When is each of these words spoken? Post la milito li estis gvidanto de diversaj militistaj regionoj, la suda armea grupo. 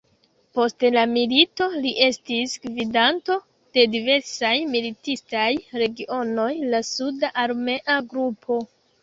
Post 0.57 0.83
la 0.93 1.01
milito 1.09 1.67
li 1.83 1.91
estis 2.05 2.55
gvidanto 2.63 3.35
de 3.79 3.83
diversaj 3.97 4.55
militistaj 4.73 5.45
regionoj, 5.83 6.49
la 6.73 6.83
suda 6.91 7.33
armea 7.45 8.01
grupo. 8.17 8.61